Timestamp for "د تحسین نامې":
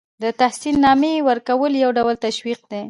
0.23-1.13